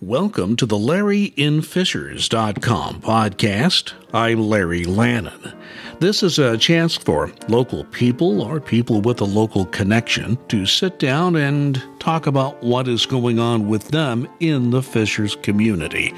[0.00, 3.94] Welcome to the LarryInFishers.com podcast.
[4.14, 5.56] I'm Larry Lannan.
[5.98, 11.00] This is a chance for local people or people with a local connection to sit
[11.00, 16.14] down and talk about what is going on with them in the Fishers community.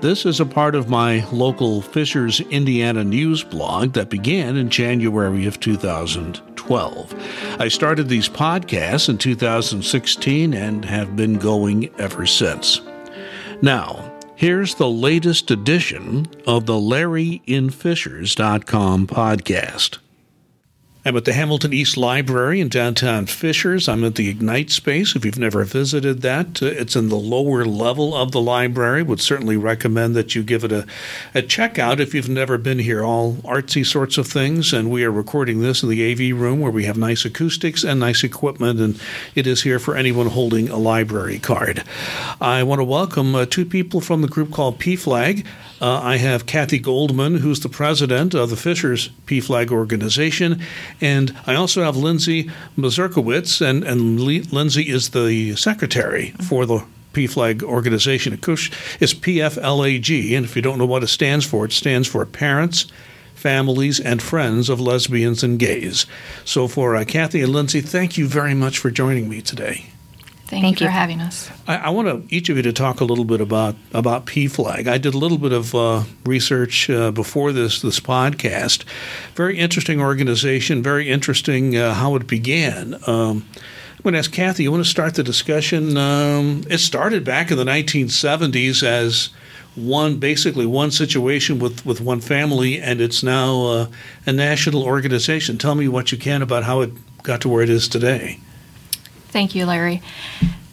[0.00, 5.46] This is a part of my local Fishers, Indiana news blog that began in January
[5.46, 7.56] of 2012.
[7.58, 12.80] I started these podcasts in 2016 and have been going ever since.
[13.62, 19.98] Now, here's the latest edition of the LarryInFishers.com podcast.
[21.06, 23.88] I'm at the Hamilton East Library in downtown Fishers.
[23.88, 25.14] I'm at the Ignite space.
[25.14, 29.04] If you've never visited that, uh, it's in the lower level of the library.
[29.04, 30.84] Would certainly recommend that you give it a,
[31.32, 33.04] a check out if you've never been here.
[33.04, 34.72] All artsy sorts of things.
[34.72, 38.00] And we are recording this in the AV room where we have nice acoustics and
[38.00, 38.80] nice equipment.
[38.80, 39.00] And
[39.36, 41.84] it is here for anyone holding a library card.
[42.40, 45.46] I want to welcome uh, two people from the group called PFLAG.
[45.78, 50.62] Uh, I have Kathy Goldman, who's the president of the Fishers PFLAG organization,
[51.00, 57.62] and I also have Lindsay Mazurkowitz, and, and Lindsay is the secretary for the PFLAG
[57.62, 58.32] organization.
[58.34, 62.86] It's PFLAG, and if you don't know what it stands for, it stands for Parents,
[63.34, 66.06] Families, and Friends of Lesbians and Gays.
[66.44, 69.86] So, for uh, Kathy and Lindsay, thank you very much for joining me today.
[70.46, 71.50] Thank, Thank you, you for having us.
[71.66, 74.86] I, I, want to, each of you to talk a little bit about about PFLAG.
[74.86, 78.84] I did a little bit of uh, research uh, before this this podcast.
[79.34, 80.84] Very interesting organization.
[80.84, 82.94] Very interesting uh, how it began.
[83.08, 83.44] Um,
[83.96, 84.62] I'm going to ask Kathy.
[84.62, 85.96] You want to start the discussion?
[85.96, 89.30] Um, it started back in the 1970s as
[89.74, 93.86] one basically one situation with, with one family, and it's now uh,
[94.26, 95.58] a national organization.
[95.58, 96.92] Tell me what you can about how it
[97.24, 98.38] got to where it is today.
[99.36, 100.00] Thank you, Larry.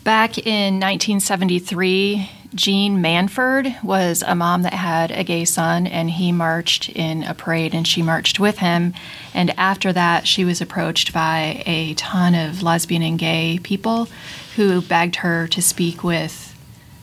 [0.05, 6.31] Back in 1973, Jeanne Manford was a mom that had a gay son, and he
[6.31, 8.93] marched in a parade, and she marched with him.
[9.33, 14.07] And after that, she was approached by a ton of lesbian and gay people
[14.55, 16.57] who begged her to speak with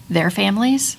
[0.08, 0.96] their families.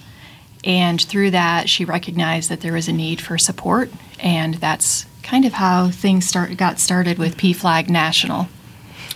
[0.63, 3.89] And through that, she recognized that there was a need for support,
[4.19, 8.47] and that's kind of how things start, got started with PFLAG National.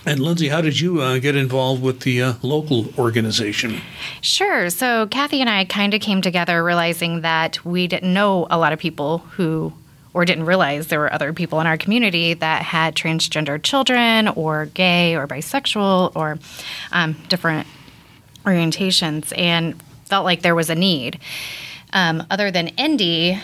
[0.06, 3.80] And Lindsay, how did you uh, get involved with the uh, local organization?
[4.20, 4.70] Sure.
[4.70, 8.72] So Kathy and I kind of came together realizing that we didn't know a lot
[8.72, 9.72] of people who
[10.14, 14.66] or didn't realize there were other people in our community that had transgender children or
[14.66, 16.38] gay or bisexual or
[16.92, 17.66] um, different
[18.44, 21.18] orientations and felt like there was a need.
[21.92, 23.38] Um, other than Indy,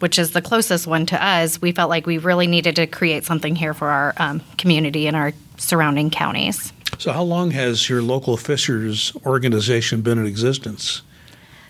[0.00, 3.24] which is the closest one to us, we felt like we really needed to create
[3.24, 6.72] something here for our um, community and our surrounding counties.
[6.98, 11.02] So, how long has your local Fishers organization been in existence?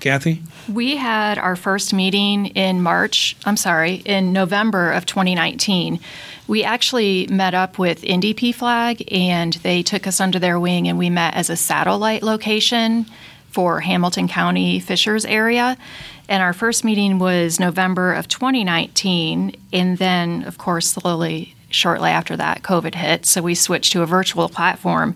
[0.01, 0.43] Kathy?
[0.73, 5.99] We had our first meeting in March, I'm sorry, in November of 2019.
[6.47, 10.99] We actually met up with Indy Flag and they took us under their wing and
[10.99, 13.07] we met as a satellite location
[13.51, 15.77] for Hamilton County Fishers area.
[16.29, 19.57] And our first meeting was November of 2019.
[19.73, 23.27] And then, of course, slowly shortly after that, COVID hit.
[23.27, 25.15] So we switched to a virtual platform.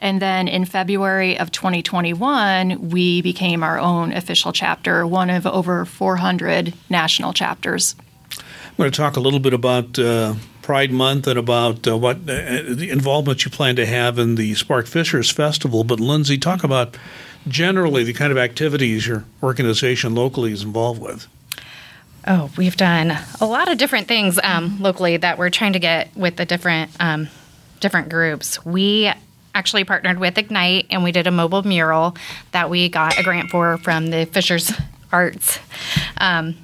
[0.00, 5.84] And then in February of 2021, we became our own official chapter, one of over
[5.84, 7.94] 400 national chapters.
[8.38, 12.16] I'm going to talk a little bit about uh, Pride Month and about uh, what
[12.18, 15.84] uh, the involvement you plan to have in the Spark Fishers Festival.
[15.84, 16.96] But Lindsay, talk about
[17.48, 21.26] generally the kind of activities your organization locally is involved with.
[22.26, 26.14] Oh, we've done a lot of different things um, locally that we're trying to get
[26.14, 27.28] with the different um,
[27.80, 28.64] different groups.
[28.64, 29.10] We
[29.54, 32.16] actually partnered with Ignite and we did a mobile mural
[32.52, 34.72] that we got a grant for from the Fishers
[35.12, 35.58] Arts.
[36.18, 36.56] Um,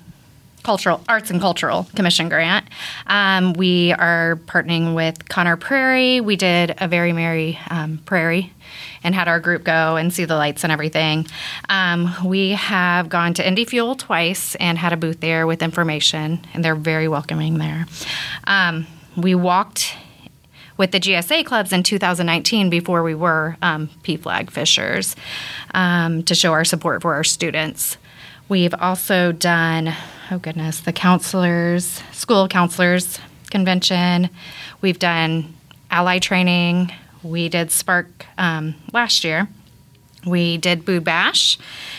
[0.66, 2.66] cultural arts and cultural commission grant
[3.06, 8.53] um, we are partnering with Conner prairie we did a very merry um, prairie
[9.04, 11.25] and had our group go and see the lights and everything.
[11.69, 16.45] Um, we have gone to Indy Fuel twice and had a booth there with information,
[16.53, 17.86] and they're very welcoming there.
[18.45, 19.95] Um, we walked
[20.77, 25.16] with the GSA clubs in 2019 before we were um, PFLAG Fishers
[25.72, 27.97] um, to show our support for our students.
[28.48, 29.95] We've also done,
[30.31, 33.19] oh goodness, the counselors, school counselors
[33.51, 34.31] convention.
[34.81, 35.55] We've done
[35.91, 36.93] ally training.
[37.23, 39.49] We did Spark um, last year.
[40.27, 41.57] We did Boo Bash,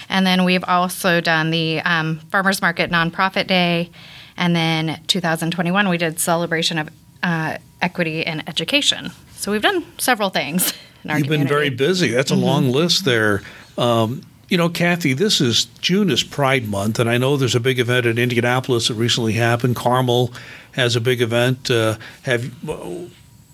[0.10, 3.90] and then we've also done the um, Farmers Market Nonprofit Day,
[4.36, 6.90] and then 2021 we did Celebration of
[7.24, 9.12] uh, Equity and Education.
[9.36, 10.74] So we've done several things.
[11.04, 11.38] You've community.
[11.38, 12.10] been very busy.
[12.10, 12.44] That's a mm-hmm.
[12.44, 13.42] long list there.
[13.78, 17.60] Um, You know, Kathy, this is June is Pride Month, and I know there's a
[17.60, 19.76] big event in Indianapolis that recently happened.
[19.76, 20.32] Carmel
[20.72, 21.70] has a big event.
[21.70, 22.46] Uh, have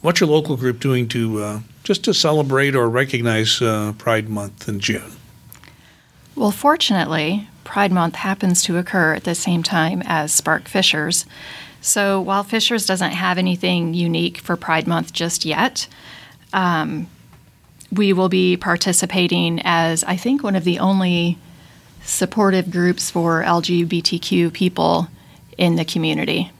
[0.01, 4.69] what's your local group doing to uh, just to celebrate or recognize uh, Pride Month
[4.69, 5.13] in June?
[6.36, 11.25] Well, fortunately, Pride Month happens to occur at the same time as Spark Fishers.
[11.81, 15.88] So while Fishers doesn't have anything unique for Pride Month just yet,
[16.54, 17.07] um,
[17.95, 21.38] we will be participating as I think one of the only
[22.04, 25.07] supportive groups for LGBTQ people
[25.57, 26.51] in the community.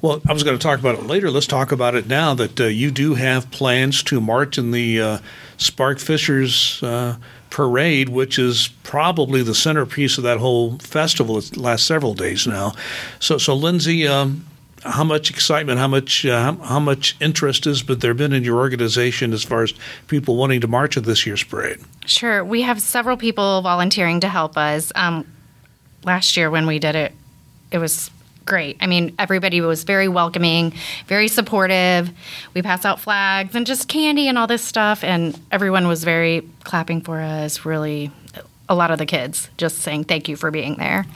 [0.00, 1.30] Well, I was going to talk about it later.
[1.30, 5.00] Let's talk about it now that uh, you do have plans to march in the
[5.00, 5.18] uh,
[5.56, 7.16] Spark Fishers uh,
[7.50, 11.38] parade, which is probably the centerpiece of that whole festival.
[11.38, 12.72] It lasts several days now.
[13.20, 14.46] So, so Lindsay, um,
[14.84, 18.58] how much excitement, how much uh, how much interest has but there been in your
[18.58, 19.72] organization as far as
[20.08, 21.78] people wanting to march at this year's parade?
[22.06, 24.92] Sure, we have several people volunteering to help us.
[24.94, 25.26] Um,
[26.04, 27.12] last year when we did it,
[27.70, 28.10] it was
[28.44, 28.76] great.
[28.80, 30.74] I mean, everybody was very welcoming,
[31.06, 32.10] very supportive.
[32.52, 36.46] We pass out flags and just candy and all this stuff, and everyone was very
[36.62, 37.64] clapping for us.
[37.64, 38.12] Really,
[38.68, 41.06] a lot of the kids just saying thank you for being there.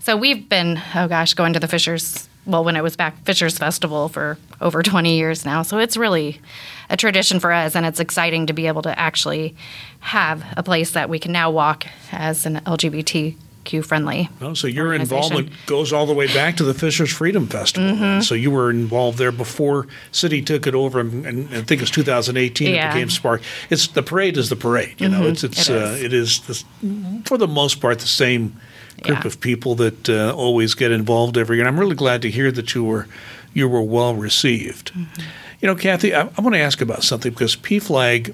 [0.00, 3.58] So we've been, oh gosh, going to the Fishers well, when it was back Fishers
[3.58, 5.62] Festival for over 20 years now.
[5.62, 6.40] So it's really
[6.88, 9.54] a tradition for us, and it's exciting to be able to actually
[10.00, 14.28] have a place that we can now walk as an LGBTQ friendly.
[14.40, 17.90] Oh, so your involvement goes all the way back to the Fishers Freedom Festival.
[17.90, 18.20] Mm-hmm.
[18.22, 21.90] So you were involved there before City took it over, and, and I think it's
[21.90, 22.90] 2018 yeah.
[22.90, 23.42] it became Spark.
[23.68, 25.00] It's the parade is the parade.
[25.00, 25.20] You mm-hmm.
[25.20, 28.58] know, it's it's it is, uh, it is the, for the most part the same
[29.02, 29.26] group yeah.
[29.26, 31.66] of people that uh, always get involved every year.
[31.66, 33.06] And I'm really glad to hear that you were
[33.52, 34.92] you were well received.
[34.92, 35.22] Mm-hmm.
[35.60, 38.32] You know, Kathy, I, I want to ask about something because PFLAG, uh,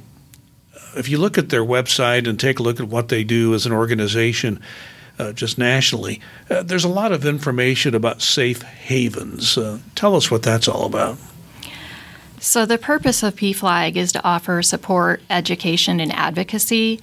[0.97, 3.67] if you look at their website and take a look at what they do as
[3.67, 4.61] an organization,
[5.19, 6.21] uh, just nationally,
[6.51, 9.57] uh, there's a lot of information about safe havens.
[9.57, 11.19] Uh, tell us what that's all about.
[12.39, 17.01] So, the purpose of PFLAG is to offer support, education, and advocacy.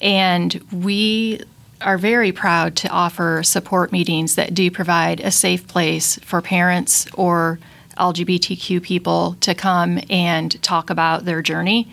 [0.00, 1.42] And we
[1.80, 7.06] are very proud to offer support meetings that do provide a safe place for parents
[7.14, 7.58] or
[7.96, 11.90] LGBTQ people to come and talk about their journey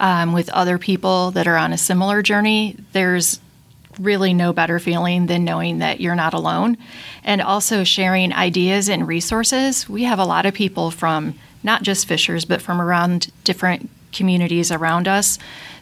[0.00, 2.76] um, with other people that are on a similar journey.
[2.92, 3.40] There's
[3.98, 6.76] really no better feeling than knowing that you're not alone.
[7.24, 9.88] And also sharing ideas and resources.
[9.88, 14.70] We have a lot of people from not just Fishers, but from around different communities
[14.72, 15.38] around us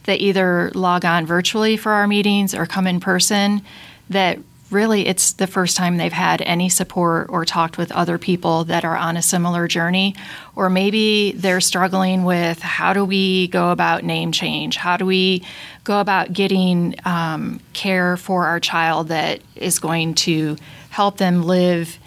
[0.07, 3.63] that either log on virtually for our meetings or come in person
[4.09, 4.39] that
[4.71, 8.85] really it's the first time they've had any support or talked with other people that
[8.85, 10.15] are on a similar journey.
[10.57, 14.77] Or maybe they're struggling with how do we go about name change?
[14.77, 15.45] How do we
[15.85, 20.57] go about getting um, care for our child that is going to
[20.91, 21.99] help them live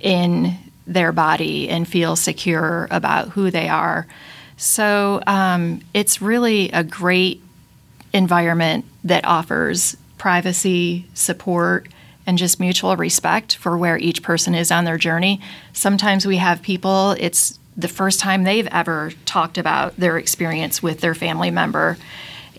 [0.00, 0.56] in
[0.86, 4.08] their body and feel secure about who they are
[4.62, 7.42] so um, it's really a great
[8.12, 11.88] environment that offers privacy, support,
[12.28, 15.40] and just mutual respect for where each person is on their journey.
[15.72, 21.00] Sometimes we have people, it's the first time they've ever talked about their experience with
[21.00, 21.96] their family member,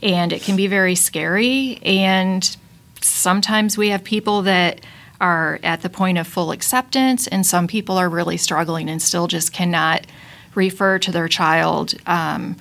[0.02, 1.80] and it can be very scary.
[1.84, 2.58] And
[3.00, 4.82] sometimes we have people that
[5.22, 9.27] are at the point of full acceptance, and some people are really struggling and still
[9.27, 10.06] just cannot
[10.55, 12.55] refer to their child um,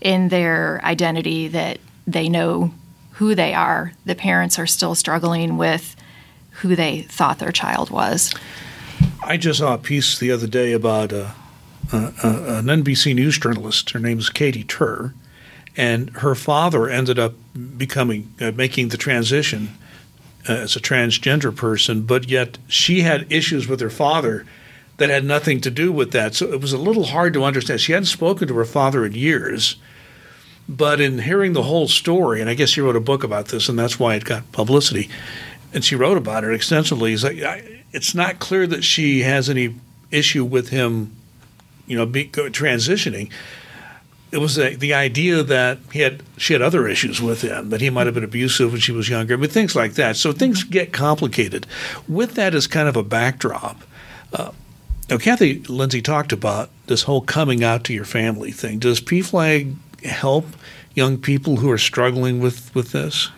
[0.00, 2.72] in their identity that they know
[3.12, 3.92] who they are.
[4.04, 5.96] The parents are still struggling with
[6.50, 8.32] who they thought their child was.
[9.22, 11.32] I just saw a piece the other day about uh,
[11.92, 13.90] uh, uh, an NBC News journalist.
[13.90, 15.14] Her name is Katie Tur,
[15.76, 17.34] and her father ended up
[17.76, 19.76] becoming uh, making the transition
[20.48, 24.46] as a transgender person, but yet she had issues with her father
[24.96, 26.34] that had nothing to do with that.
[26.34, 27.80] So it was a little hard to understand.
[27.80, 29.76] She hadn't spoken to her father in years,
[30.68, 33.68] but in hearing the whole story, and I guess she wrote a book about this,
[33.68, 35.08] and that's why it got publicity,
[35.72, 37.12] and she wrote about it extensively.
[37.12, 37.38] Is like,
[37.92, 39.74] it's not clear that she has any
[40.10, 41.14] issue with him,
[41.86, 43.30] you know, be, transitioning.
[44.32, 47.80] It was a, the idea that he had she had other issues with him, that
[47.80, 50.16] he might have been abusive when she was younger, I mean things like that.
[50.16, 50.72] So things mm-hmm.
[50.72, 51.66] get complicated.
[52.08, 53.82] With that as kind of a backdrop.
[54.32, 54.50] Uh,
[55.08, 58.78] now, Kathy Lindsay talked about this whole coming out to your family thing.
[58.78, 60.46] Does PFLAG help
[60.94, 63.30] young people who are struggling with, with this?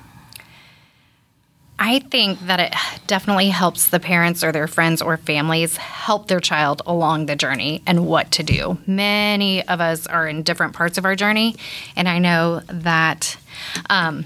[1.81, 2.75] I think that it
[3.07, 7.83] definitely helps the parents or their friends or families help their child along the journey
[7.87, 8.79] and what to do.
[8.87, 11.55] Many of us are in different parts of our journey,
[11.95, 13.37] and I know that
[13.91, 14.25] um,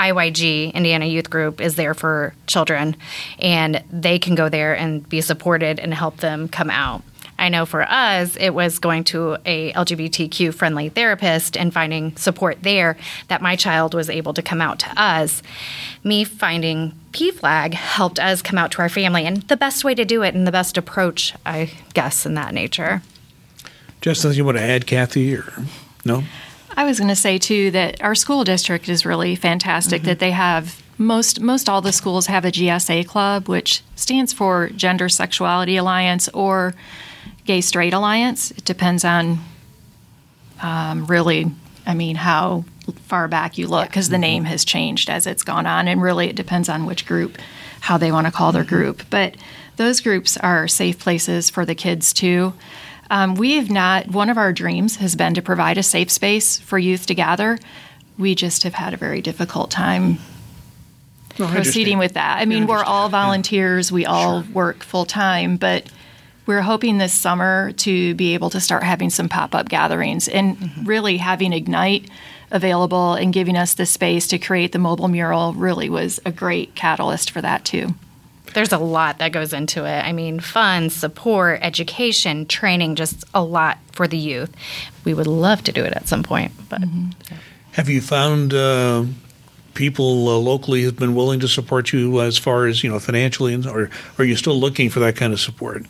[0.00, 2.96] IYG, Indiana Youth Group, is there for children,
[3.38, 7.02] and they can go there and be supported and help them come out.
[7.38, 12.62] I know for us, it was going to a LGBTQ friendly therapist and finding support
[12.62, 15.42] there that my child was able to come out to us.
[16.04, 20.04] Me finding PFLAG helped us come out to our family, and the best way to
[20.04, 23.02] do it and the best approach, I guess, in that nature.
[24.00, 25.44] Just something you want to add, Kathy, or
[26.04, 26.24] no?
[26.80, 30.00] I was going to say too that our school district is really fantastic.
[30.00, 30.08] Mm-hmm.
[30.08, 34.70] That they have most most all the schools have a GSA club, which stands for
[34.70, 36.74] Gender Sexuality Alliance or
[37.44, 38.50] Gay Straight Alliance.
[38.52, 39.40] It depends on
[40.62, 41.50] um, really,
[41.86, 42.64] I mean, how
[43.02, 44.12] far back you look because yeah.
[44.12, 44.32] the mm-hmm.
[44.32, 47.36] name has changed as it's gone on, and really it depends on which group,
[47.80, 48.74] how they want to call their mm-hmm.
[48.74, 49.02] group.
[49.10, 49.36] But
[49.76, 52.54] those groups are safe places for the kids too.
[53.10, 56.58] Um, we have not, one of our dreams has been to provide a safe space
[56.60, 57.58] for youth to gather.
[58.16, 60.18] We just have had a very difficult time
[61.38, 62.38] no, proceeding with that.
[62.38, 63.94] I mean, I we're all volunteers, yeah.
[63.94, 64.52] we all sure.
[64.52, 65.90] work full time, but
[66.46, 70.56] we're hoping this summer to be able to start having some pop up gatherings and
[70.56, 70.84] mm-hmm.
[70.84, 72.08] really having Ignite
[72.50, 76.74] available and giving us the space to create the mobile mural really was a great
[76.74, 77.94] catalyst for that too.
[78.54, 80.04] There's a lot that goes into it.
[80.04, 84.54] I mean, funds, support, education, training, just a lot for the youth.
[85.04, 86.80] We would love to do it at some point, but.
[86.80, 87.36] Mm-hmm.
[87.72, 89.04] Have you found uh,
[89.74, 93.54] people uh, locally have been willing to support you as far as you know financially,
[93.66, 95.84] or are you still looking for that kind of support?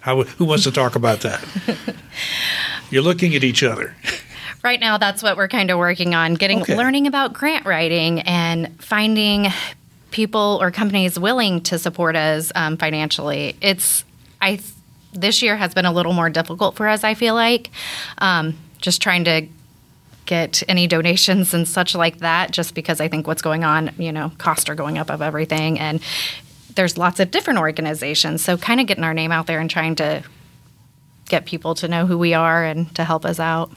[0.00, 1.44] How, who wants to talk about that?
[2.90, 3.96] You're looking at each other.
[4.62, 6.76] Right now, that's what we're kind of working on getting okay.
[6.76, 9.48] learning about grant writing and finding
[10.16, 13.54] people or companies willing to support us um, financially.
[13.60, 14.02] It's
[14.40, 14.60] I
[15.12, 17.04] this year has been a little more difficult for us.
[17.04, 17.70] I feel like
[18.18, 19.46] um, just trying to
[20.24, 24.10] get any donations and such like that just because I think what's going on, you
[24.10, 26.00] know, costs are going up of everything and
[26.74, 28.42] there's lots of different organizations.
[28.42, 30.22] So kind of getting our name out there and trying to
[31.28, 33.70] get people to know who we are and to help us out.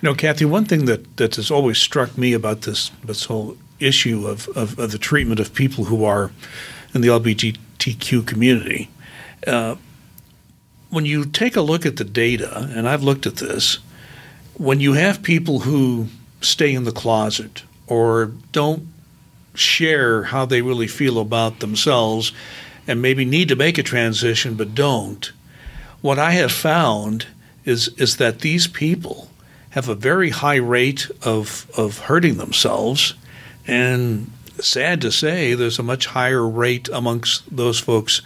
[0.00, 3.56] You know, Kathy, one thing that, that has always struck me about this this whole
[3.80, 6.30] issue of, of, of the treatment of people who are
[6.94, 8.90] in the LGBTQ community,
[9.46, 9.76] uh,
[10.90, 13.78] when you take a look at the data, and I've looked at this,
[14.54, 16.06] when you have people who
[16.40, 18.86] stay in the closet or don't
[19.54, 22.32] share how they really feel about themselves
[22.86, 25.32] and maybe need to make a transition but don't.
[26.00, 27.26] What I have found
[27.64, 29.30] is is that these people
[29.70, 33.14] have a very high rate of of hurting themselves
[33.66, 38.22] and sad to say there's a much higher rate amongst those folks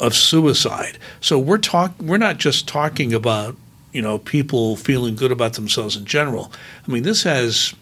[0.00, 0.98] of suicide.
[1.20, 3.56] So we're talk we're not just talking about
[3.92, 6.52] you know people feeling good about themselves in general.
[6.86, 7.74] I mean this has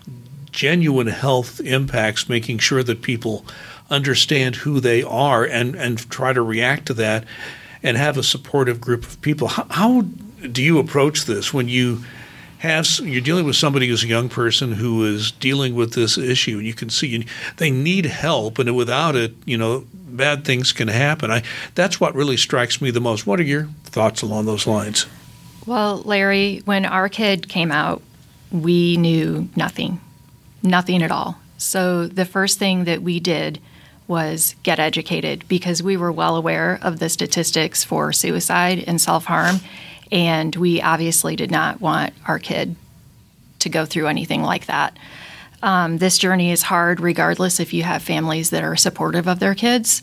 [0.51, 3.45] genuine health impacts, making sure that people
[3.91, 7.25] understand who they are and, and try to react to that
[7.83, 9.49] and have a supportive group of people.
[9.49, 10.01] How, how
[10.51, 12.03] do you approach this when you
[12.59, 16.59] have you're dealing with somebody who's a young person who is dealing with this issue
[16.59, 17.25] and you can see
[17.57, 21.31] they need help and without it you know bad things can happen.
[21.31, 21.43] I
[21.75, 23.27] that's what really strikes me the most.
[23.27, 25.07] What are your thoughts along those lines?
[25.67, 28.03] Well larry when our kid came out
[28.51, 30.01] we knew nothing
[30.63, 31.39] nothing at all.
[31.57, 33.61] So the first thing that we did
[34.07, 39.27] was get educated because we were well aware of the statistics for suicide and self
[39.27, 39.61] harm,
[40.11, 42.77] and we obviously did not want our kid
[43.61, 44.97] to go through anything like that.
[45.63, 49.55] Um, this journey is hard, regardless if you have families that are supportive of their
[49.55, 50.03] kids.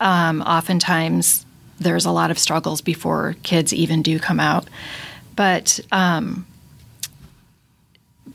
[0.00, 1.46] Um, oftentimes,
[1.78, 4.68] there's a lot of struggles before kids even do come out.
[5.36, 6.46] But um,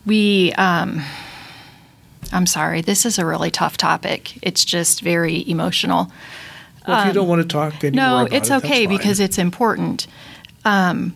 [0.06, 1.04] we um,
[2.32, 2.82] I'm sorry.
[2.82, 4.38] This is a really tough topic.
[4.42, 6.12] It's just very emotional.
[6.88, 9.38] Well, if you don't um, want to talk anymore, no, it's it, okay because it's
[9.38, 10.08] important.
[10.68, 11.16] Um,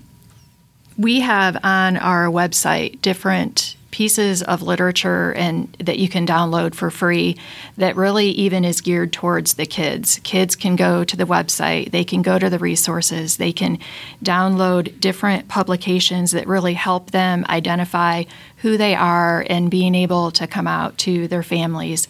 [0.98, 6.90] we have on our website different pieces of literature and that you can download for
[6.90, 7.38] free
[7.76, 10.22] that really even is geared towards the kids.
[10.24, 13.78] Kids can go to the website, they can go to the resources, they can
[14.24, 18.24] download different publications that really help them identify
[18.58, 22.08] who they are and being able to come out to their families.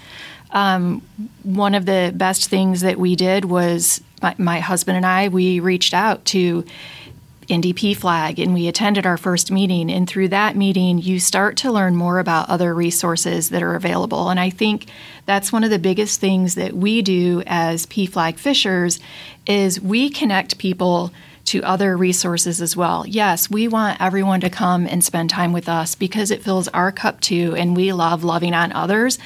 [0.51, 1.01] Um,
[1.41, 5.59] one of the best things that we did was my, my husband and I, we
[5.59, 6.65] reached out to
[7.47, 9.91] Indy flag and we attended our first meeting.
[9.91, 14.29] And through that meeting, you start to learn more about other resources that are available.
[14.29, 14.87] And I think
[15.25, 18.99] that's one of the biggest things that we do as PFLAG fishers
[19.45, 21.11] is we connect people
[21.45, 23.05] to other resources as well.
[23.05, 26.91] Yes, we want everyone to come and spend time with us because it fills our
[26.91, 29.17] cup too, and we love loving on others.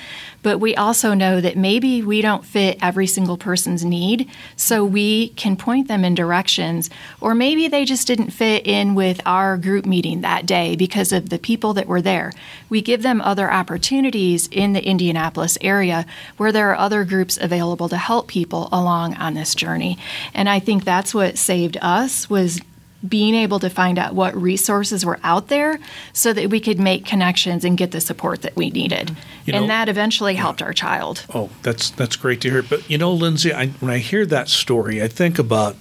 [0.45, 5.29] But we also know that maybe we don't fit every single person's need, so we
[5.29, 9.87] can point them in directions, or maybe they just didn't fit in with our group
[9.87, 12.31] meeting that day because of the people that were there.
[12.69, 16.05] We give them other opportunities in the Indianapolis area
[16.37, 19.97] where there are other groups available to help people along on this journey.
[20.35, 22.61] And I think that's what saved us was
[23.07, 25.79] being able to find out what resources were out there
[26.13, 29.15] so that we could make connections and get the support that we needed.
[29.45, 30.41] You know, and that eventually yeah.
[30.41, 31.25] helped our child.
[31.33, 32.63] Oh, that's that's great to hear.
[32.63, 35.75] But you know, Lindsay, I, when I hear that story, I think about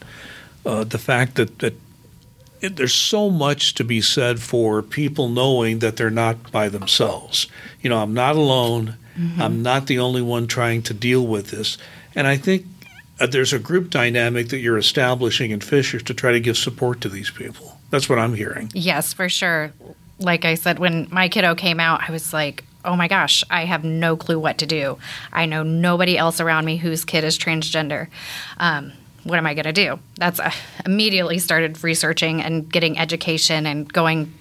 [0.66, 1.74] uh, the fact that, that
[2.60, 7.46] it, there's so much to be said for people knowing that they're not by themselves.
[7.80, 8.96] You know, I'm not alone.
[9.18, 9.40] Mm-hmm.
[9.40, 11.78] I'm not the only one trying to deal with this.
[12.14, 12.66] And I think
[13.20, 17.00] uh, there's a group dynamic that you're establishing in Fishers to try to give support
[17.02, 17.78] to these people.
[17.90, 18.70] That's what I'm hearing.
[18.74, 19.72] Yes, for sure.
[20.18, 23.64] Like I said, when my kiddo came out, I was like, oh my gosh, I
[23.64, 24.98] have no clue what to do.
[25.32, 28.08] I know nobody else around me whose kid is transgender.
[28.58, 28.92] Um,
[29.24, 29.98] what am I going to do?
[30.16, 30.52] That's uh,
[30.84, 34.32] immediately started researching and getting education and going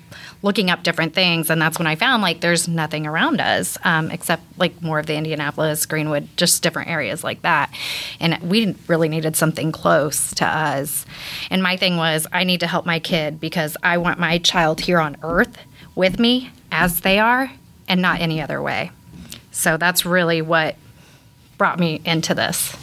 [0.44, 1.50] looking up different things.
[1.50, 5.08] And that's when i found like there's nothing around us um, except like more of
[5.08, 7.74] the indianapolis greenwood just different areas like that.
[8.20, 11.06] And we really needed something close to us.
[11.50, 14.82] And my thing was i need to help my kid because i want my child
[14.82, 15.58] here on earth
[15.96, 17.52] with me as they are
[17.88, 18.92] and not any other way.
[19.52, 20.76] So that's really what
[21.58, 22.76] brought me into this.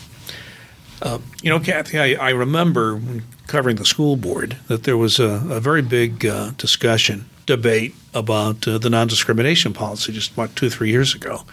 [1.03, 3.01] Uh, you know kathy I, I remember
[3.47, 8.67] covering the school board that there was a, a very big uh, discussion debate about
[8.67, 11.45] uh, the non discrimination policy just about two, three years ago.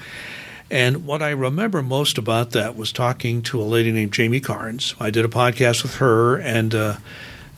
[0.69, 4.95] And what I remember most about that was talking to a lady named Jamie Carnes.
[4.99, 6.97] I did a podcast with her and uh,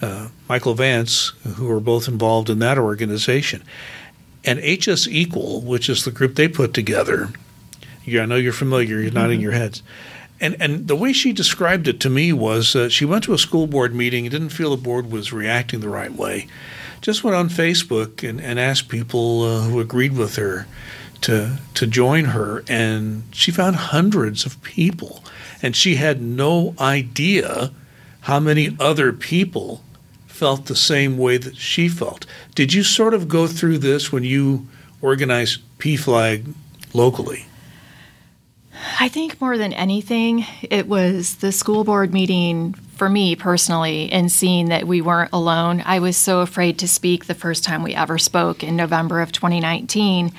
[0.01, 3.63] uh, Michael Vance, who were both involved in that organization.
[4.45, 7.29] And HS Equal, which is the group they put together,
[8.05, 9.43] Yeah, I know you're familiar, you're nodding mm-hmm.
[9.43, 9.81] your heads.
[10.39, 13.37] And, and the way she described it to me was uh, she went to a
[13.37, 16.47] school board meeting and didn't feel the board was reacting the right way
[17.01, 20.67] just went on Facebook and, and asked people uh, who agreed with her
[21.21, 25.23] to to join her, and she found hundreds of people,
[25.61, 27.71] and she had no idea
[28.21, 29.83] how many other people
[30.27, 32.25] felt the same way that she felt.
[32.55, 34.67] Did you sort of go through this when you
[35.01, 36.53] organized PFLAG
[36.93, 37.45] locally?
[38.99, 44.31] I think more than anything, it was the school board meeting for me personally and
[44.31, 45.83] seeing that we weren't alone.
[45.85, 49.31] I was so afraid to speak the first time we ever spoke in November of
[49.31, 50.31] 2019.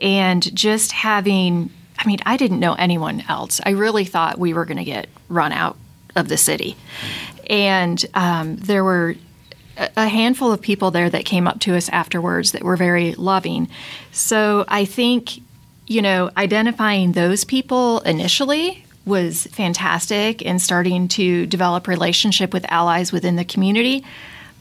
[0.00, 3.60] And just having, I mean, I didn't know anyone else.
[3.64, 5.76] I really thought we were going to get run out
[6.14, 6.76] of the city.
[7.48, 9.16] And um, there were
[9.96, 13.68] a handful of people there that came up to us afterwards that were very loving.
[14.12, 15.40] So I think
[15.86, 23.12] you know, identifying those people initially was fantastic and starting to develop relationship with allies
[23.12, 24.04] within the community.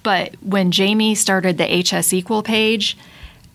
[0.04, 2.96] But when Jamie started the HS Equal page,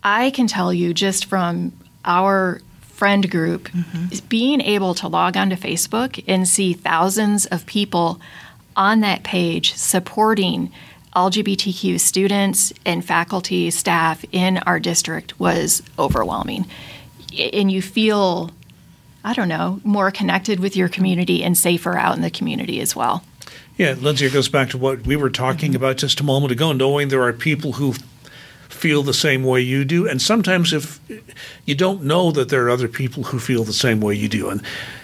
[0.02, 1.72] I can tell you just from
[2.04, 4.26] our friend group, mm-hmm.
[4.28, 8.20] being able to log onto Facebook and see thousands of people
[8.76, 10.72] on that page supporting
[11.14, 16.66] LGBTQ students and faculty, staff in our district was overwhelming
[17.38, 18.50] and you feel,
[19.24, 22.94] I don't know, more connected with your community and safer out in the community as
[22.96, 23.24] well.
[23.76, 25.76] Yeah, Lindsay, it goes back to what we were talking mm-hmm.
[25.76, 27.94] about just a moment ago, knowing there are people who
[28.68, 30.06] feel the same way you do.
[30.08, 31.00] And sometimes if
[31.64, 34.48] you don't know that there are other people who feel the same way you do.
[34.48, 34.62] And,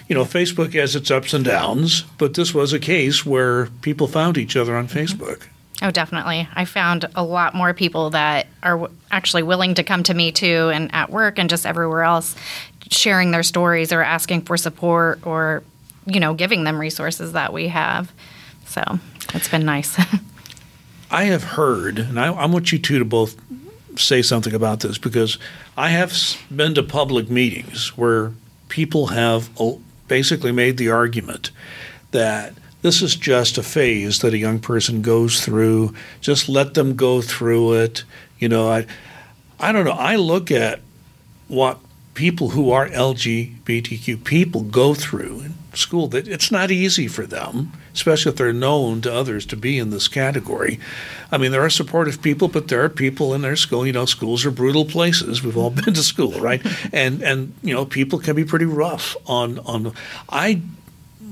[0.08, 4.06] you know, Facebook has its ups and downs, but this was a case where people
[4.06, 4.98] found each other on mm-hmm.
[4.98, 5.42] Facebook.
[5.82, 6.48] Oh, definitely.
[6.54, 10.70] I found a lot more people that are actually willing to come to me too,
[10.72, 12.34] and at work and just everywhere else,
[12.90, 15.62] sharing their stories or asking for support or,
[16.06, 18.10] you know, giving them resources that we have.
[18.66, 18.82] So
[19.34, 19.98] it's been nice.
[21.10, 23.36] I have heard, and I, I want you two to both
[23.96, 25.38] say something about this because
[25.76, 26.12] I have
[26.54, 28.32] been to public meetings where
[28.68, 29.50] people have
[30.08, 31.50] basically made the argument
[32.10, 32.54] that
[32.86, 35.92] this is just a phase that a young person goes through.
[36.20, 38.04] Just let them go through it.
[38.38, 38.86] You know, I,
[39.58, 39.90] I don't know.
[39.90, 40.78] I look at
[41.48, 41.80] what
[42.14, 46.06] people who are LGBTQ people go through in school.
[46.06, 49.90] That it's not easy for them, especially if they're known to others to be in
[49.90, 50.78] this category.
[51.32, 53.84] I mean, there are supportive people, but there are people in their school.
[53.84, 55.42] You know, schools are brutal places.
[55.42, 56.64] We've all been to school, right?
[56.92, 59.92] and and you know, people can be pretty rough on on.
[60.28, 60.62] I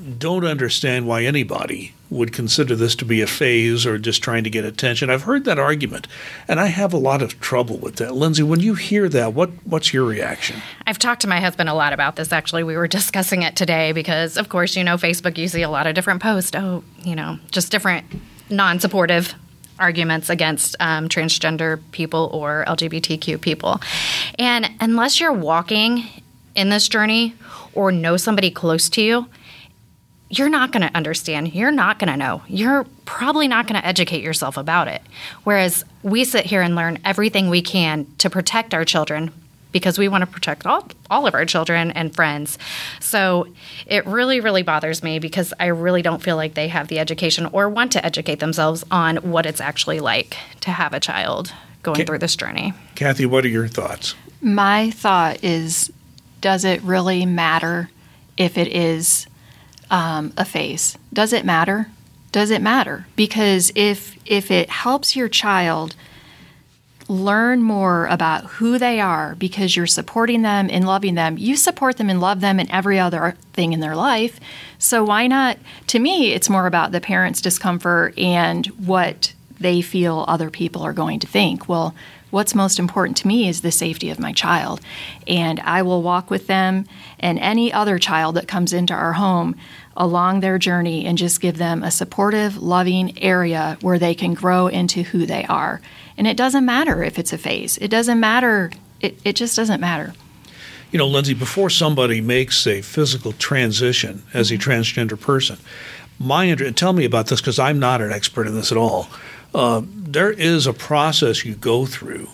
[0.04, 4.50] don't understand why anybody would consider this to be a phase or just trying to
[4.50, 5.10] get attention.
[5.10, 6.06] I've heard that argument,
[6.46, 8.14] and I have a lot of trouble with that.
[8.14, 10.60] Lindsay, when you hear that, what what's your reaction?
[10.86, 12.32] I've talked to my husband a lot about this.
[12.32, 15.70] Actually, we were discussing it today because, of course, you know, Facebook, you see a
[15.70, 16.52] lot of different posts.
[16.54, 18.06] Oh, you know, just different
[18.50, 19.34] non-supportive
[19.78, 23.80] arguments against um, transgender people or LGBTQ people.
[24.38, 26.04] And unless you're walking
[26.54, 27.34] in this journey
[27.72, 29.26] or know somebody close to you,
[30.38, 31.54] you're not going to understand.
[31.54, 32.42] You're not going to know.
[32.48, 35.02] You're probably not going to educate yourself about it.
[35.44, 39.30] Whereas we sit here and learn everything we can to protect our children
[39.72, 42.58] because we want to protect all, all of our children and friends.
[43.00, 43.48] So
[43.86, 47.46] it really, really bothers me because I really don't feel like they have the education
[47.46, 52.06] or want to educate themselves on what it's actually like to have a child going
[52.06, 52.72] through this journey.
[52.94, 54.14] Kathy, what are your thoughts?
[54.40, 55.92] My thought is
[56.40, 57.90] does it really matter
[58.36, 59.26] if it is
[59.94, 60.98] um, a phase?
[61.12, 61.86] Does it matter?
[62.32, 63.06] Does it matter?
[63.14, 65.94] Because if if it helps your child
[67.06, 71.96] learn more about who they are because you're supporting them and loving them, you support
[71.96, 74.40] them and love them in every other thing in their life.
[74.78, 75.58] So why not?
[75.88, 80.94] To me, it's more about the parents' discomfort and what they feel other people are
[80.94, 81.68] going to think.
[81.68, 81.94] Well,
[82.34, 84.80] what's most important to me is the safety of my child.
[85.28, 86.86] And I will walk with them
[87.20, 89.54] and any other child that comes into our home
[89.96, 94.66] along their journey and just give them a supportive, loving area where they can grow
[94.66, 95.80] into who they are.
[96.16, 99.80] And it doesn't matter if it's a phase, it doesn't matter, it, it just doesn't
[99.80, 100.14] matter.
[100.90, 105.58] You know, Lindsay, before somebody makes a physical transition as a transgender person,
[106.20, 106.76] my interest.
[106.76, 109.08] tell me about this because I'm not an expert in this at all.
[109.52, 112.28] Uh, there is a process you go through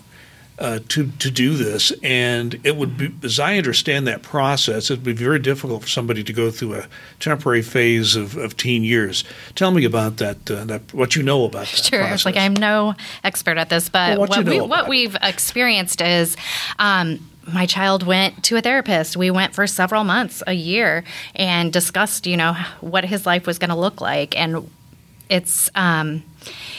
[0.61, 4.95] uh, to to do this, and it would be, as I understand that process, it
[4.95, 6.87] would be very difficult for somebody to go through a
[7.19, 9.25] temporary phase of, of teen years.
[9.55, 11.85] Tell me about that, uh, that what you know about that.
[11.85, 12.27] Sure, process.
[12.27, 12.95] like I'm no
[13.25, 16.37] expert at this, but well, what, what, we, what we've experienced is.
[16.79, 19.17] Um, my child went to a therapist.
[19.17, 21.03] We went for several months, a year,
[21.35, 24.39] and discussed, you know, what his life was going to look like.
[24.39, 24.71] And
[25.31, 26.23] it's um,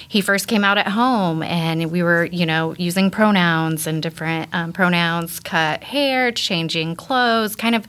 [0.07, 4.49] he first came out at home and we were, you know, using pronouns and different
[4.53, 7.87] um, pronouns, cut hair, changing clothes, kind of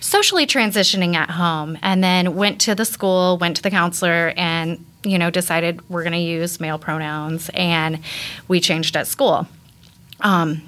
[0.00, 1.78] socially transitioning at home.
[1.82, 6.02] And then went to the school, went to the counselor, and, you know, decided we're
[6.02, 7.50] going to use male pronouns.
[7.52, 8.00] And
[8.48, 9.46] we changed at school.
[10.20, 10.62] Um,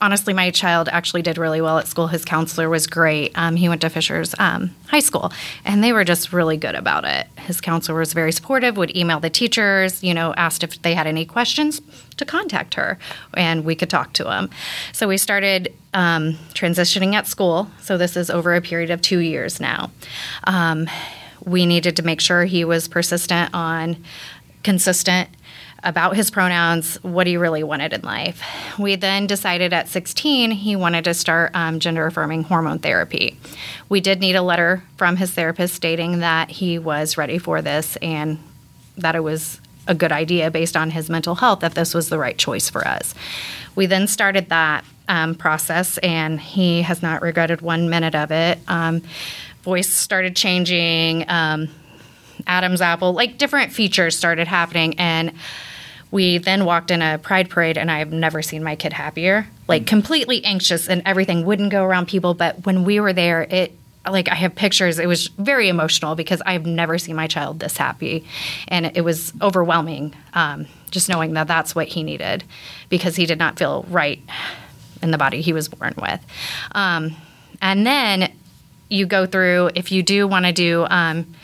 [0.00, 2.06] honestly, my child actually did really well at school.
[2.06, 3.32] His counselor was great.
[3.34, 5.32] Um, he went to Fishers um, High School,
[5.64, 7.26] and they were just really good about it.
[7.38, 11.06] His counselor was very supportive, would email the teachers, you know, asked if they had
[11.06, 11.80] any questions
[12.16, 12.98] to contact her,
[13.34, 14.50] and we could talk to him.
[14.92, 17.70] So we started um, transitioning at school.
[17.80, 19.90] So this is over a period of two years now.
[20.44, 20.88] Um,
[21.44, 24.04] we needed to make sure he was persistent on
[24.62, 25.28] consistent
[25.84, 28.42] about his pronouns, what he really wanted in life.
[28.78, 33.38] We then decided at 16 he wanted to start um, gender affirming hormone therapy.
[33.88, 37.96] We did need a letter from his therapist stating that he was ready for this
[37.96, 38.38] and
[38.96, 42.18] that it was a good idea based on his mental health that this was the
[42.18, 43.14] right choice for us.
[43.74, 48.58] We then started that um, process and he has not regretted one minute of it.
[48.68, 49.02] Um,
[49.62, 51.24] voice started changing.
[51.28, 51.68] Um,
[52.46, 54.98] Adam's apple, like different features started happening.
[54.98, 55.32] And
[56.10, 59.46] we then walked in a pride parade, and I've never seen my kid happier.
[59.66, 62.34] Like completely anxious, and everything wouldn't go around people.
[62.34, 63.72] But when we were there, it
[64.08, 64.98] like I have pictures.
[64.98, 68.24] It was very emotional because I've never seen my child this happy,
[68.68, 70.14] and it was overwhelming.
[70.32, 72.44] Um, just knowing that that's what he needed,
[72.88, 74.20] because he did not feel right
[75.02, 76.24] in the body he was born with.
[76.72, 77.14] Um,
[77.60, 78.32] and then
[78.88, 81.34] you go through if you do want to do um,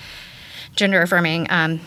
[0.76, 1.80] gender affirming um,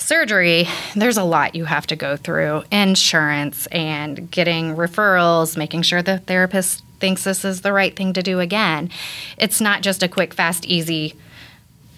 [0.00, 6.02] surgery, there's a lot you have to go through insurance and getting referrals, making sure
[6.02, 8.90] the therapist thinks this is the right thing to do again.
[9.36, 11.14] It's not just a quick, fast, easy,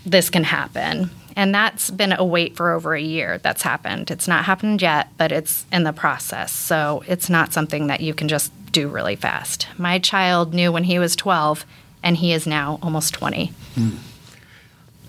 [0.05, 1.11] this can happen.
[1.37, 4.11] And that's been a wait for over a year that's happened.
[4.11, 6.53] It's not happened yet, but it's in the process.
[6.53, 9.69] So it's not something that you can just do really fast.
[9.79, 11.65] My child knew when he was 12,
[12.03, 13.53] and he is now almost 20.
[13.77, 13.99] Mm.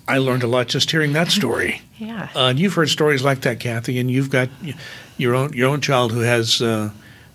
[0.09, 1.81] I learned a lot just hearing that story.
[1.97, 2.29] yeah.
[2.35, 4.49] Uh, and you've heard stories like that, Kathy, and you've got
[5.17, 6.89] your own your own child who has uh,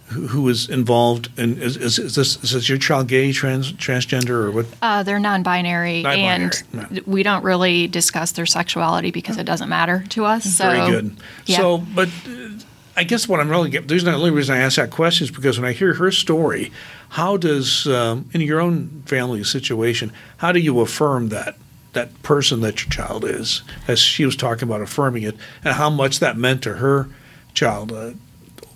[0.06, 3.72] who, who is involved in is, is, is, this is this your child gay trans
[3.72, 4.66] transgender or what?
[4.82, 7.02] Uh, they're non-binary, non-binary, and no.
[7.06, 10.44] we don't really discuss their sexuality because it doesn't matter to us.
[10.44, 11.16] So, Very good.
[11.46, 11.56] Yeah.
[11.58, 12.08] So, but.
[12.26, 12.48] Uh,
[12.96, 15.58] I guess what I'm really getting, the only reason I ask that question is because
[15.58, 16.70] when I hear her story,
[17.08, 21.56] how does, um, in your own family situation, how do you affirm that
[21.94, 25.90] that person that your child is, as she was talking about affirming it, and how
[25.90, 27.08] much that meant to her
[27.54, 27.92] child.
[27.92, 28.12] Uh,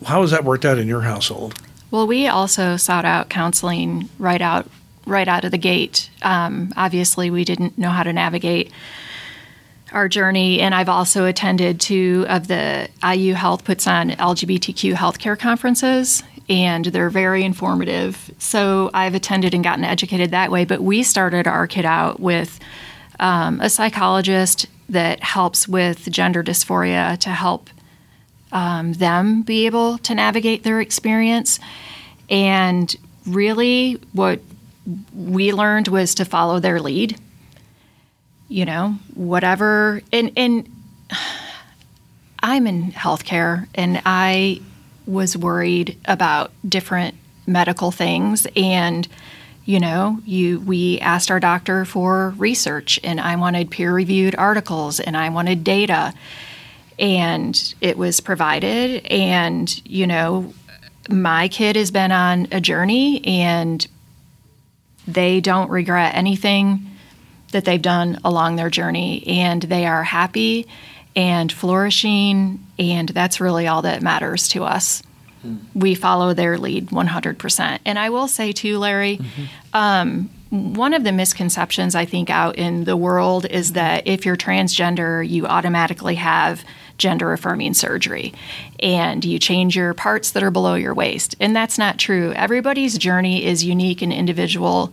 [0.07, 1.61] how has that worked out in your household?
[1.91, 4.69] Well, we also sought out counseling right out
[5.07, 6.11] right out of the gate.
[6.23, 8.71] Um, obviously, we didn't know how to navigate
[9.93, 15.39] our journey, and I've also attended two of the IU Health puts on LGBTQ healthcare
[15.39, 18.31] conferences, and they're very informative.
[18.39, 20.67] So I've attended and gotten educated that way.
[20.67, 22.61] But we started our kid out with
[23.21, 27.69] um, a psychologist that helps with gender dysphoria to help
[28.53, 31.61] um, them be able to navigate their experience.
[32.31, 32.95] And
[33.27, 34.41] really, what
[35.15, 37.19] we learned was to follow their lead.
[38.49, 40.01] You know, whatever.
[40.11, 40.69] And, and
[42.41, 44.63] I'm in healthcare, and I
[45.07, 47.15] was worried about different
[47.47, 48.47] medical things.
[48.57, 49.07] And,
[49.69, 54.99] you know, you we asked our doctor for research, and I wanted peer reviewed articles,
[54.99, 56.15] and I wanted data.
[56.99, 60.55] And it was provided and you know
[61.11, 63.87] my kid has been on a journey and
[65.07, 66.91] they don't regret anything
[67.53, 69.23] that they've done along their journey.
[69.27, 70.67] And they are happy
[71.15, 75.03] and flourishing and that's really all that matters to us
[75.45, 75.59] mm.
[75.75, 79.45] we follow their lead 100% and i will say too larry mm-hmm.
[79.73, 84.37] um, one of the misconceptions i think out in the world is that if you're
[84.37, 86.65] transgender you automatically have
[86.99, 88.35] gender affirming surgery
[88.81, 91.37] and you change your parts that are below your waist.
[91.41, 92.33] And that's not true.
[92.33, 94.93] Everybody's journey is unique and individual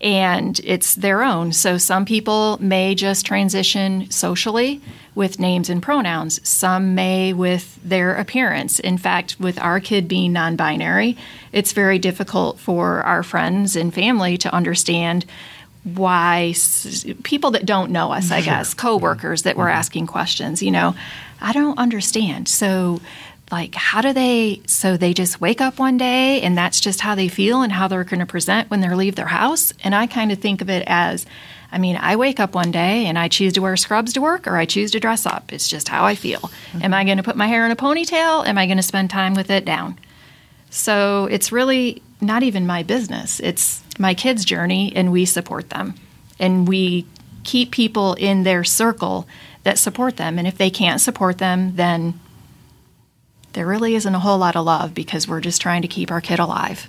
[0.00, 1.52] and it's their own.
[1.52, 4.80] So some people may just transition socially
[5.14, 8.78] with names and pronouns, some may with their appearance.
[8.78, 11.16] In fact, with our kid being non binary,
[11.52, 15.24] it's very difficult for our friends and family to understand
[15.82, 16.54] why
[17.22, 19.78] people that don't know us, I guess, coworkers that were mm-hmm.
[19.78, 20.94] asking questions, you know,
[21.40, 22.48] I don't understand.
[22.48, 23.00] So,
[23.50, 24.60] like, how do they?
[24.66, 27.88] So they just wake up one day and that's just how they feel and how
[27.88, 29.72] they're going to present when they leave their house.
[29.82, 31.24] And I kind of think of it as,
[31.72, 34.46] I mean, I wake up one day and I choose to wear scrubs to work
[34.46, 35.52] or I choose to dress up.
[35.52, 36.40] It's just how I feel.
[36.40, 36.82] Mm-hmm.
[36.82, 38.46] Am I going to put my hair in a ponytail?
[38.46, 39.98] Am I going to spend time with it down?
[40.70, 43.40] So it's really not even my business.
[43.40, 45.94] It's my kids' journey, and we support them.
[46.38, 47.06] And we
[47.44, 49.26] keep people in their circle
[49.62, 50.38] that support them.
[50.38, 52.18] And if they can't support them, then
[53.52, 56.20] there really isn't a whole lot of love because we're just trying to keep our
[56.20, 56.88] kid alive.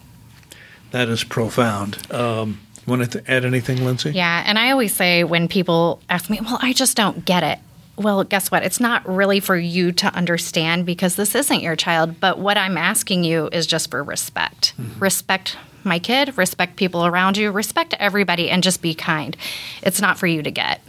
[0.91, 2.11] That is profound.
[2.11, 4.11] Um, want to add anything, Lindsay?
[4.11, 7.59] Yeah, and I always say when people ask me, well, I just don't get it.
[7.95, 8.63] Well, guess what?
[8.63, 12.19] It's not really for you to understand because this isn't your child.
[12.19, 14.73] But what I'm asking you is just for respect.
[14.77, 14.99] Mm-hmm.
[14.99, 19.35] Respect my kid, respect people around you, respect everybody, and just be kind.
[19.81, 20.81] It's not for you to get.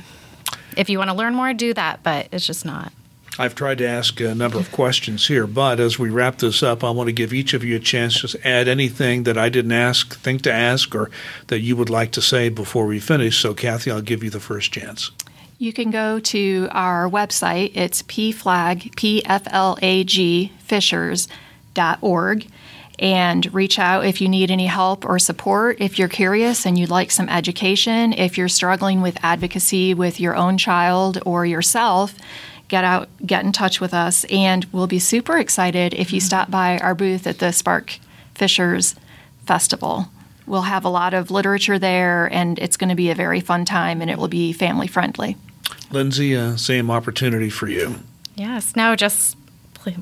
[0.76, 2.92] If you want to learn more, do that, but it's just not.
[3.40, 6.85] I've tried to ask a number of questions here, but as we wrap this up,
[6.85, 9.72] I want to give each of you a chance to add anything that I didn't
[9.72, 11.11] ask, think to ask, or
[11.46, 13.38] that you would like to say before we finish.
[13.38, 15.11] So, Kathy, I'll give you the first chance.
[15.57, 17.72] You can go to our website.
[17.74, 22.46] It's pflag, P-F-L-A-G, fishers.org
[22.98, 25.81] and reach out if you need any help or support.
[25.81, 30.37] If you're curious and you'd like some education, if you're struggling with advocacy with your
[30.37, 32.14] own child or yourself,
[32.70, 36.50] get out, get in touch with us, and we'll be super excited if you stop
[36.50, 37.98] by our booth at the Spark
[38.35, 38.94] Fishers
[39.44, 40.06] Festival.
[40.46, 43.64] We'll have a lot of literature there, and it's going to be a very fun
[43.64, 45.37] time, and it will be family friendly.
[45.90, 47.96] Lindsay, uh, same opportunity for you.
[48.37, 49.37] Yes, no, just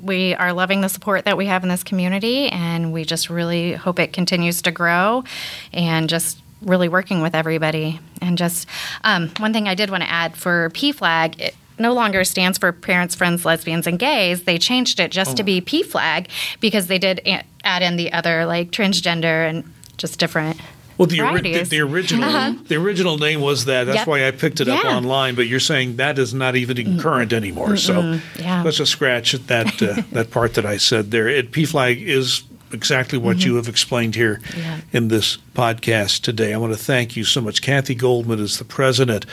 [0.02, 3.72] we are loving the support that we have in this community, and we just really
[3.72, 5.24] hope it continues to grow
[5.72, 8.00] and just really working with everybody.
[8.20, 8.68] And just
[9.04, 12.72] um, one thing I did want to add for PFLAG, it no longer stands for
[12.72, 14.44] Parents, Friends, Lesbians, and Gays.
[14.44, 15.34] They changed it just oh.
[15.36, 16.28] to be PFLAG
[16.60, 17.20] because they did
[17.64, 19.64] add in the other like transgender and
[19.96, 20.60] just different
[20.98, 22.54] well, the, ori- the, original uh-huh.
[22.66, 23.84] the original name was that.
[23.84, 24.08] That's yep.
[24.08, 24.78] why I picked it yeah.
[24.78, 25.36] up online.
[25.36, 27.68] But you're saying that is not even current anymore.
[27.68, 27.78] Mm-mm.
[27.78, 28.64] So yeah.
[28.64, 31.28] let's just scratch that uh, that part that I said there.
[31.28, 33.48] It PFLAG is exactly what mm-hmm.
[33.48, 34.80] you have explained here yeah.
[34.92, 36.52] in this podcast today.
[36.52, 37.62] I want to thank you so much.
[37.62, 39.24] Kathy Goldman is the president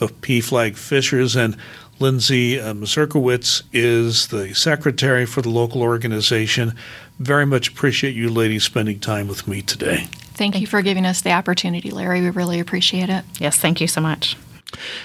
[0.00, 1.56] of PFLAG Fishers, and
[2.00, 6.74] Lindsay uh, Mazurkowitz is the secretary for the local organization.
[7.18, 10.06] Very much appreciate you ladies spending time with me today.
[10.08, 12.20] Thank, thank you for giving us the opportunity, Larry.
[12.20, 13.24] We really appreciate it.
[13.38, 14.36] Yes, thank you so much.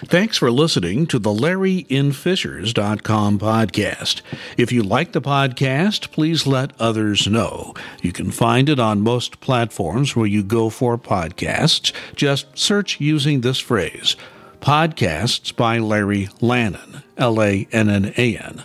[0.05, 4.21] Thanks for listening to the LarryInFishers.com podcast.
[4.57, 7.75] If you like the podcast, please let others know.
[8.01, 11.93] You can find it on most platforms where you go for podcasts.
[12.15, 14.15] Just search using this phrase
[14.61, 18.63] Podcasts by Larry Lannan, L A N N A N.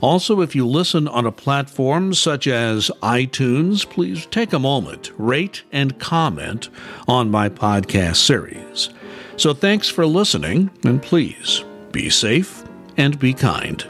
[0.00, 5.62] Also, if you listen on a platform such as iTunes, please take a moment, rate,
[5.72, 6.68] and comment
[7.08, 8.90] on my podcast series.
[9.36, 12.64] So thanks for listening, and please be safe
[12.96, 13.84] and be kind.